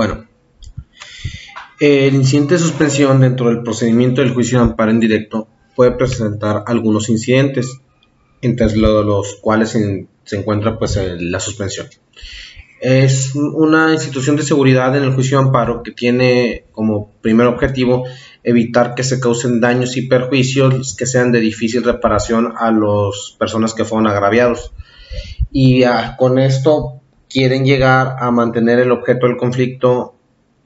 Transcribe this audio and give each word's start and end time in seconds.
Bueno, 0.00 0.24
el 1.78 2.14
incidente 2.14 2.54
de 2.54 2.60
suspensión 2.60 3.20
dentro 3.20 3.48
del 3.48 3.62
procedimiento 3.62 4.22
del 4.22 4.32
juicio 4.32 4.56
de 4.56 4.64
amparo 4.64 4.92
en 4.92 4.98
directo 4.98 5.46
puede 5.76 5.90
presentar 5.90 6.64
algunos 6.66 7.10
incidentes, 7.10 7.80
entre 8.40 8.74
los 8.74 9.34
cuales 9.42 9.76
se, 10.24 10.38
encuentra 10.38 10.78
pues, 10.78 10.98
la 11.18 11.38
suspensión. 11.38 11.86
Es 12.80 13.34
una 13.34 13.92
institución 13.92 14.36
de 14.36 14.42
seguridad 14.42 14.96
en 14.96 15.02
el 15.02 15.12
juicio 15.12 15.36
de 15.36 15.44
amparo 15.44 15.82
que 15.82 15.90
tiene 15.90 16.64
como 16.72 17.10
primer 17.20 17.46
objetivo 17.48 18.06
evitar 18.42 18.94
que 18.94 19.04
se 19.04 19.20
causen 19.20 19.60
daños 19.60 19.98
y 19.98 20.08
perjuicios 20.08 20.96
que 20.96 21.04
sean 21.04 21.30
de 21.30 21.40
difícil 21.40 21.84
reparación 21.84 22.54
a 22.58 22.70
las 22.70 23.36
personas 23.38 23.74
que 23.74 23.84
fueron 23.84 24.06
agraviados. 24.06 24.72
Y 25.52 25.82
ah, 25.82 26.16
con 26.18 26.38
esto 26.38 27.00
quieren 27.30 27.64
llegar 27.64 28.16
a 28.18 28.30
mantener 28.30 28.80
el 28.80 28.90
objeto 28.90 29.26
del 29.26 29.36
conflicto 29.36 30.14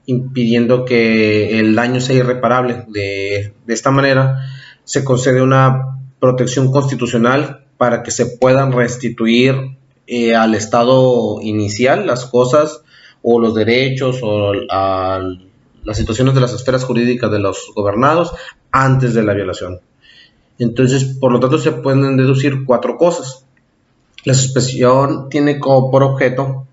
impidiendo 0.07 0.85
que 0.85 1.59
el 1.59 1.75
daño 1.75 2.01
sea 2.01 2.17
irreparable. 2.17 2.85
De, 2.87 3.53
esta 3.67 3.91
manera 3.91 4.41
se 4.83 5.03
concede 5.03 5.41
una 5.41 5.99
protección 6.19 6.71
constitucional 6.71 7.65
para 7.77 8.03
que 8.03 8.11
se 8.11 8.25
puedan 8.25 8.71
restituir 8.71 9.77
eh, 10.07 10.35
al 10.35 10.55
estado 10.55 11.39
inicial 11.41 12.07
las 12.07 12.25
cosas 12.25 12.81
o 13.21 13.39
los 13.39 13.55
derechos 13.55 14.19
o 14.21 14.53
las 14.53 15.97
situaciones 15.97 16.35
de 16.35 16.41
las 16.41 16.53
esferas 16.53 16.83
jurídicas 16.83 17.31
de 17.31 17.39
los 17.39 17.71
gobernados 17.75 18.33
antes 18.71 19.13
de 19.13 19.23
la 19.23 19.33
violación. 19.33 19.79
Entonces, 20.57 21.03
por 21.03 21.31
lo 21.31 21.39
tanto, 21.39 21.57
se 21.57 21.71
pueden 21.71 22.17
deducir 22.17 22.65
cuatro 22.65 22.97
cosas. 22.97 23.45
La 24.23 24.33
suspensión 24.33 25.29
tiene 25.29 25.59
como 25.59 25.91
por 25.91 26.03
objeto 26.03 26.64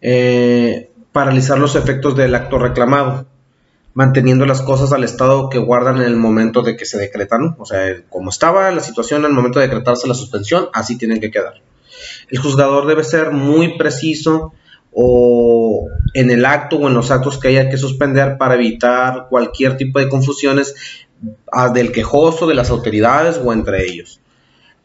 eh, 0.00 0.90
paralizar 1.12 1.58
los 1.58 1.74
efectos 1.76 2.16
del 2.16 2.34
acto 2.34 2.58
reclamado, 2.58 3.26
manteniendo 3.94 4.46
las 4.46 4.62
cosas 4.62 4.92
al 4.92 5.04
estado 5.04 5.48
que 5.48 5.58
guardan 5.58 5.96
en 5.96 6.04
el 6.04 6.16
momento 6.16 6.62
de 6.62 6.76
que 6.76 6.84
se 6.84 6.98
decretan. 6.98 7.56
O 7.58 7.66
sea, 7.66 8.02
como 8.08 8.30
estaba 8.30 8.70
la 8.70 8.80
situación 8.80 9.24
el 9.24 9.32
momento 9.32 9.58
de 9.58 9.66
decretarse 9.66 10.06
la 10.06 10.14
suspensión, 10.14 10.68
así 10.72 10.96
tienen 10.96 11.20
que 11.20 11.30
quedar. 11.30 11.54
El 12.28 12.38
juzgador 12.38 12.86
debe 12.86 13.04
ser 13.04 13.32
muy 13.32 13.76
preciso 13.76 14.52
en 16.14 16.30
el 16.30 16.44
acto 16.44 16.76
o 16.76 16.88
en 16.88 16.94
los 16.94 17.10
actos 17.10 17.38
que 17.38 17.48
haya 17.48 17.68
que 17.68 17.76
suspender 17.76 18.36
para 18.38 18.54
evitar 18.54 19.26
cualquier 19.28 19.76
tipo 19.76 19.98
de 19.98 20.08
confusiones 20.08 20.74
ah, 21.52 21.68
del 21.68 21.92
quejoso, 21.92 22.46
de 22.46 22.54
las 22.54 22.70
autoridades 22.70 23.40
o 23.42 23.52
entre 23.52 23.84
ellos. 23.84 24.20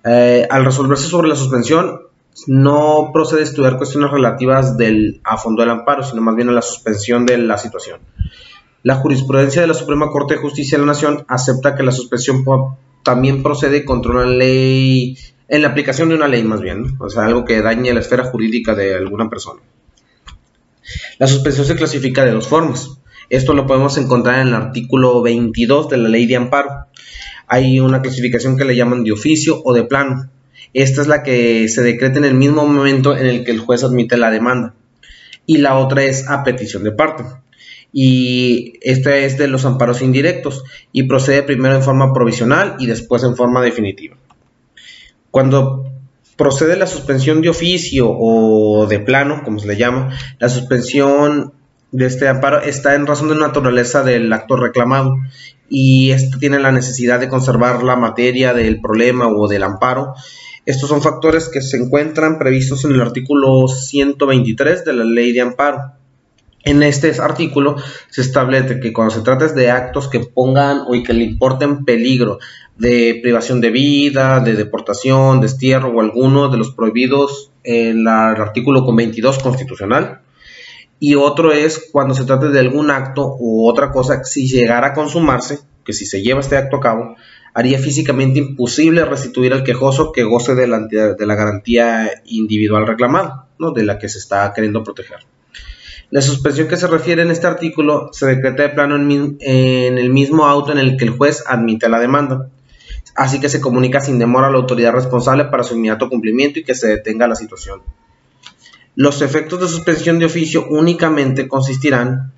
Eh, 0.04 0.48
al 0.50 0.66
resolverse 0.66 1.08
sobre 1.08 1.30
la 1.30 1.36
suspensión, 1.36 2.02
no 2.48 3.12
procede 3.14 3.42
a 3.42 3.44
estudiar 3.44 3.78
cuestiones 3.78 4.12
relativas 4.12 4.78
del, 4.78 5.22
a 5.24 5.38
fondo 5.38 5.62
del 5.62 5.72
amparo, 5.72 6.04
sino 6.04 6.22
más 6.22 6.36
bien 6.36 6.50
a 6.50 6.54
la 6.54 6.62
suspensión 6.62 7.26
de 7.26 7.38
la 7.38 7.58
situación. 7.58 8.00
La 8.82 8.96
jurisprudencia 8.96 9.62
de 9.62 9.68
la 9.68 9.74
Suprema 9.74 10.10
Corte 10.10 10.36
de 10.36 10.42
Justicia 10.42 10.78
de 10.78 10.86
la 10.86 10.92
Nación 10.92 11.26
acepta 11.28 11.76
que 11.76 11.84
la 11.84 11.92
suspensión 11.92 12.44
también 13.04 13.44
procede 13.44 13.86
contra 13.86 14.12
una 14.12 14.26
ley, 14.26 15.18
en 15.48 15.62
la 15.62 15.70
aplicación 15.70 16.10
de 16.10 16.16
una 16.16 16.28
ley 16.28 16.44
más 16.44 16.62
bien, 16.62 16.98
o 17.00 17.10
sea, 17.10 17.26
algo 17.26 17.46
que 17.46 17.62
dañe 17.62 17.94
la 17.94 18.00
esfera 18.00 18.26
jurídica 18.26 18.76
de 18.76 18.96
alguna 18.96 19.30
persona. 19.30 19.62
La 21.20 21.28
suspensión 21.28 21.66
se 21.66 21.76
clasifica 21.76 22.26
de 22.26 22.32
dos 22.32 22.48
formas. 22.48 22.98
Esto 23.30 23.54
lo 23.54 23.66
podemos 23.66 23.98
encontrar 23.98 24.42
en 24.42 24.50
el 24.50 24.54
artículo 24.54 25.22
22 25.22 25.90
de 25.90 25.98
la 25.98 26.10
ley 26.10 26.26
de 26.26 26.36
amparo. 26.36 26.88
Hay 27.48 27.80
una 27.80 28.02
clasificación 28.02 28.58
que 28.58 28.66
le 28.66 28.76
llaman 28.76 29.04
de 29.04 29.12
oficio 29.12 29.62
o 29.64 29.74
de 29.74 29.84
plano. 29.84 30.30
Esta 30.74 31.02
es 31.02 31.08
la 31.08 31.24
que 31.24 31.68
se 31.68 31.84
decreta 31.84 32.18
en 32.18 32.26
el 32.26 32.34
mismo 32.34 32.66
momento 32.66 33.16
en 33.16 33.28
el 33.28 33.44
que 33.44 33.52
el 33.52 33.60
juez 33.60 33.84
admite 33.84 34.18
la 34.18 34.32
demanda. 34.32 34.74
Y 35.46 35.58
la 35.58 35.78
otra 35.78 36.04
es 36.04 36.28
a 36.30 36.44
petición 36.44 36.84
de 36.84 36.92
parte. 36.92 37.24
Y 37.92 38.74
esta 38.82 39.16
es 39.16 39.38
de 39.38 39.48
los 39.48 39.66
amparos 39.66 40.02
indirectos 40.02 40.64
y 40.92 41.04
procede 41.04 41.44
primero 41.44 41.76
en 41.76 41.84
forma 41.84 42.12
provisional 42.12 42.76
y 42.80 42.88
después 42.88 43.24
en 43.24 43.36
forma 43.36 43.62
definitiva. 43.62 44.18
Cuando 45.30 45.92
procede 46.36 46.76
la 46.76 46.88
suspensión 46.88 47.42
de 47.42 47.50
oficio 47.50 48.10
o 48.10 48.88
de 48.88 49.00
plano, 49.00 49.42
como 49.44 49.60
se 49.60 49.68
le 49.68 49.78
llama, 49.78 50.18
la 50.40 50.50
suspensión 50.50 51.54
de 51.92 52.08
este 52.08 52.28
amparo 52.28 52.62
está 52.62 52.96
en 52.96 53.06
razón 53.06 53.30
de 53.30 53.36
naturaleza 53.36 54.02
del 54.04 54.34
acto 54.34 54.56
reclamado 54.56 55.18
y 55.70 56.10
esto 56.10 56.40
tiene 56.40 56.60
la 56.60 56.72
necesidad 56.72 57.20
de 57.20 57.30
conservar 57.30 57.84
la 57.84 57.96
materia 57.96 58.54
del 58.56 58.82
problema 58.82 59.28
o 59.28 59.48
del 59.48 59.62
amparo 59.62 60.16
estos 60.66 60.90
son 60.90 61.02
factores 61.02 61.50
que 61.50 61.62
se 61.62 61.78
encuentran 61.78 62.40
previstos 62.40 62.86
en 62.86 62.92
el 62.92 63.02
artículo 63.02 63.68
123 63.68 64.86
de 64.86 64.94
la 64.94 65.04
Ley 65.04 65.34
de 65.34 65.42
Amparo. 65.42 65.94
En 66.64 66.82
este 66.82 67.12
artículo 67.20 67.76
se 68.10 68.22
establece 68.22 68.80
que 68.80 68.94
cuando 68.94 69.14
se 69.14 69.22
trata 69.22 69.48
de 69.48 69.70
actos 69.70 70.08
que 70.08 70.22
pongan 70.22 70.84
o 70.88 70.92
que 71.04 71.14
le 71.14 71.26
importen 71.26 71.84
peligro 71.84 72.40
de 72.78 73.20
privación 73.22 73.60
de 73.60 73.70
vida, 73.70 74.40
de 74.40 74.54
deportación, 74.54 75.42
destierro 75.42 75.90
o 75.90 76.00
alguno 76.00 76.48
de 76.48 76.58
los 76.58 76.72
prohibidos 76.72 77.52
en 77.64 78.00
el 78.00 78.08
artículo 78.08 78.86
22 78.86 79.40
constitucional. 79.40 80.22
Y 81.00 81.16
otro 81.16 81.52
es 81.52 81.90
cuando 81.92 82.14
se 82.14 82.24
trate 82.24 82.48
de 82.48 82.62
algún 82.62 82.90
acto 82.90 83.36
u 83.38 83.68
otra 83.70 83.92
cosa 83.92 84.24
si 84.24 84.48
llegara 84.48 84.88
a 84.88 84.94
consumarse, 84.94 85.60
que 85.84 85.92
si 85.92 86.06
se 86.06 86.22
lleva 86.22 86.40
este 86.40 86.56
acto 86.56 86.78
a 86.78 86.80
cabo, 86.80 87.16
haría 87.54 87.80
físicamente 87.80 88.40
imposible 88.40 89.06
restituir 89.06 89.54
al 89.54 89.64
quejoso 89.64 90.12
que 90.12 90.24
goce 90.24 90.56
de 90.56 90.68
la, 90.68 91.36
garantía 91.36 92.10
individual 92.26 92.88
reclamada, 92.88 93.48
¿no? 93.60 93.72
de 93.72 93.84
la 93.84 94.00
que 94.00 94.10
se 94.10 94.18
está 94.18 94.52
queriendo 94.54 94.84
proteger. 94.84 95.20
La 96.10 96.22
suspensión 96.22 96.68
que 96.68 96.78
se 96.78 96.88
refiere 96.88 97.22
en 97.22 97.32
este 97.32 97.48
artículo 97.48 98.10
se 98.12 98.28
decreta 98.28 98.64
de 98.64 98.70
plano 98.70 98.96
en, 98.96 99.38
en, 99.40 99.98
el 99.98 100.10
mismo 100.12 100.46
auto 100.46 100.72
en 100.72 100.78
el 100.78 100.98
que 100.98 101.06
el 101.06 101.12
juez 101.12 101.44
admite 101.48 101.90
la 101.90 102.00
demanda, 102.00 102.50
así 103.16 103.40
que 103.40 103.50
se 103.50 103.62
comunica 103.62 104.00
sin 104.00 104.20
demora 104.20 104.48
a 104.48 104.52
la 104.52 104.58
autoridad 104.58 104.94
responsable 104.94 105.46
para 105.46 105.64
su 105.64 105.76
inmediato 105.76 106.10
cumplimiento 106.10 106.60
y 106.60 106.64
que 106.64 106.76
se 106.76 106.88
detenga 106.88 107.28
la 107.28 107.36
situación. 107.36 107.82
Los 108.96 109.24
efectos 109.24 109.60
de 109.60 109.68
suspensión 109.68 110.20
de 110.20 110.26
oficio 110.26 110.68
únicamente 110.70 111.48
consistirán 111.48 112.33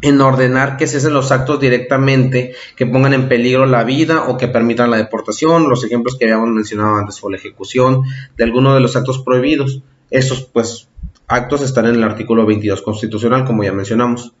en 0.00 0.20
ordenar 0.20 0.76
que 0.76 0.86
cesen 0.86 1.12
los 1.12 1.32
actos 1.32 1.58
directamente 1.60 2.54
que 2.76 2.86
pongan 2.86 3.14
en 3.14 3.28
peligro 3.28 3.66
la 3.66 3.84
vida 3.84 4.24
o 4.28 4.36
que 4.36 4.48
permitan 4.48 4.90
la 4.90 4.96
deportación. 4.96 5.68
Los 5.68 5.84
ejemplos 5.84 6.16
que 6.16 6.26
habíamos 6.26 6.50
mencionado 6.50 6.96
antes 6.96 7.18
fue 7.20 7.32
la 7.32 7.36
ejecución 7.36 8.02
de 8.36 8.44
alguno 8.44 8.74
de 8.74 8.80
los 8.80 8.96
actos 8.96 9.18
prohibidos. 9.18 9.82
Estos 10.10 10.42
pues 10.44 10.88
actos 11.26 11.62
están 11.62 11.86
en 11.86 11.96
el 11.96 12.04
artículo 12.04 12.46
22 12.46 12.82
constitucional, 12.82 13.44
como 13.44 13.64
ya 13.64 13.72
mencionamos. 13.72 14.32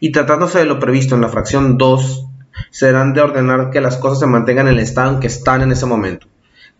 Y 0.00 0.12
tratándose 0.12 0.58
de 0.58 0.64
lo 0.66 0.78
previsto 0.78 1.14
en 1.14 1.20
la 1.20 1.28
fracción 1.28 1.78
2, 1.78 2.26
serán 2.70 3.12
de 3.12 3.20
ordenar 3.20 3.70
que 3.70 3.80
las 3.80 3.96
cosas 3.96 4.20
se 4.20 4.26
mantengan 4.26 4.68
en 4.68 4.74
el 4.74 4.80
estado 4.80 5.12
en 5.12 5.20
que 5.20 5.26
están 5.26 5.62
en 5.62 5.72
ese 5.72 5.86
momento. 5.86 6.26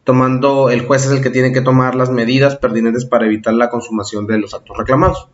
Tomando, 0.05 0.71
el 0.71 0.85
juez 0.85 1.05
es 1.07 1.13
el 1.13 1.23
que 1.23 1.31
tiene 1.31 1.53
que 1.53 1.61
tomar 1.61 1.95
las 1.95 2.11
medidas 2.11 2.57
pertinentes 2.57 3.05
para 3.05 3.27
evitar 3.27 3.55
la 3.55 3.69
consumación 3.69 4.27
de 4.27 4.39
los 4.39 4.55
actos 4.55 4.77
reclamados. 4.77 5.29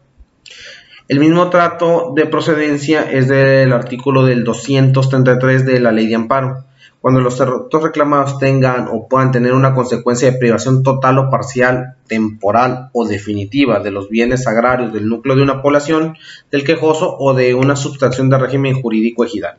El 1.09 1.21
mismo 1.21 1.49
trato 1.49 2.13
de 2.15 2.27
procedencia 2.27 3.11
es 3.11 3.29
del 3.29 3.73
artículo 3.73 4.27
del 4.27 4.45
233 4.45 5.65
de 5.65 5.81
la 5.81 5.91
ley 5.91 6.07
de 6.07 6.17
amparo. 6.17 6.67
Cuando 7.01 7.23
los 7.23 7.41
actos 7.41 7.83
reclamados 7.83 8.39
tengan 8.39 8.89
o 8.93 9.09
puedan 9.09 9.33
tener 9.33 9.55
una 9.55 9.75
consecuencia 9.75 10.31
de 10.31 10.37
privación 10.37 10.83
total 10.83 11.19
o 11.19 11.31
parcial, 11.31 11.95
temporal 12.09 12.91
o 12.93 13.07
definitiva 13.07 13.81
de 13.81 13.91
los 13.91 14.11
bienes 14.11 14.47
agrarios 14.47 14.93
del 14.93 15.09
núcleo 15.09 15.35
de 15.35 15.41
una 15.41 15.63
población, 15.63 16.15
del 16.51 16.63
quejoso 16.63 17.17
o 17.19 17.33
de 17.33 17.55
una 17.55 17.75
sustracción 17.75 18.29
de 18.29 18.37
régimen 18.37 18.83
jurídico 18.83 19.25
ejidal. 19.25 19.57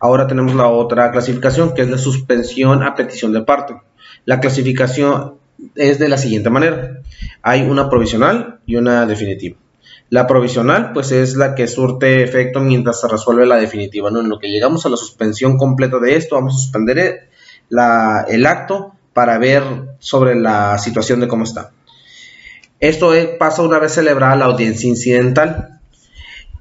Ahora 0.00 0.26
tenemos 0.26 0.54
la 0.54 0.68
otra 0.68 1.10
clasificación 1.12 1.72
que 1.72 1.80
es 1.80 1.88
la 1.88 1.96
suspensión 1.96 2.82
a 2.82 2.94
petición 2.94 3.32
de 3.32 3.40
parte. 3.40 3.76
La 4.26 4.38
clasificación 4.38 5.36
es 5.76 5.98
de 5.98 6.10
la 6.10 6.18
siguiente 6.18 6.50
manera. 6.50 6.98
Hay 7.40 7.62
una 7.62 7.88
provisional 7.88 8.58
y 8.66 8.76
una 8.76 9.06
definitiva. 9.06 9.56
La 10.10 10.26
provisional, 10.26 10.92
pues 10.92 11.10
es 11.12 11.36
la 11.36 11.54
que 11.54 11.66
surte 11.66 12.22
efecto 12.22 12.60
mientras 12.60 13.00
se 13.00 13.08
resuelve 13.08 13.46
la 13.46 13.56
definitiva. 13.56 14.10
¿no? 14.10 14.20
En 14.20 14.28
lo 14.28 14.38
que 14.38 14.50
llegamos 14.50 14.84
a 14.84 14.90
la 14.90 14.96
suspensión 14.96 15.56
completa 15.56 15.98
de 15.98 16.16
esto, 16.16 16.34
vamos 16.34 16.54
a 16.54 16.58
suspender 16.58 17.28
el 17.70 18.46
acto 18.46 18.92
para 19.12 19.38
ver 19.38 19.62
sobre 19.98 20.34
la 20.34 20.78
situación 20.78 21.20
de 21.20 21.28
cómo 21.28 21.44
está. 21.44 21.72
Esto 22.80 23.12
pasa 23.38 23.62
una 23.62 23.78
vez 23.78 23.92
celebrada 23.92 24.36
la 24.36 24.46
audiencia 24.46 24.88
incidental. 24.88 25.80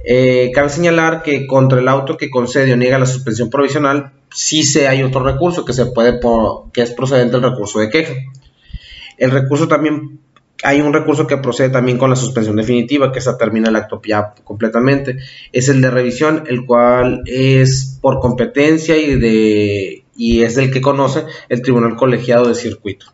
Eh, 0.03 0.51
cabe 0.53 0.69
señalar 0.69 1.23
que 1.23 1.47
contra 1.47 1.79
el 1.79 1.87
auto 1.87 2.17
que 2.17 2.29
concede 2.29 2.73
o 2.73 2.77
niega 2.77 2.99
la 2.99 3.05
suspensión 3.05 3.49
provisional, 3.49 4.11
sí 4.33 4.63
se 4.63 4.87
hay 4.87 5.03
otro 5.03 5.23
recurso 5.23 5.65
que 5.65 5.73
se 5.73 5.87
puede 5.87 6.19
que 6.73 6.81
es 6.81 6.91
procedente 6.91 7.33
del 7.39 7.49
recurso 7.51 7.79
de 7.79 7.89
queja. 7.89 8.13
El 9.17 9.31
recurso 9.31 9.67
también 9.67 10.19
hay 10.63 10.81
un 10.81 10.93
recurso 10.93 11.27
que 11.27 11.37
procede 11.37 11.69
también 11.69 11.97
con 11.97 12.09
la 12.09 12.15
suspensión 12.15 12.55
definitiva, 12.55 13.11
que 13.11 13.19
esa 13.19 13.37
termina 13.37 13.69
el 13.69 13.75
acto 13.75 14.01
completamente. 14.43 15.17
Es 15.51 15.69
el 15.69 15.81
de 15.81 15.91
revisión, 15.91 16.43
el 16.47 16.65
cual 16.65 17.23
es 17.25 17.97
por 18.01 18.19
competencia 18.19 18.97
y, 18.97 19.15
de, 19.19 20.03
y 20.15 20.41
es 20.43 20.55
del 20.55 20.71
que 20.71 20.81
conoce 20.81 21.25
el 21.49 21.61
Tribunal 21.61 21.95
Colegiado 21.95 22.47
de 22.47 22.55
Circuito. 22.55 23.07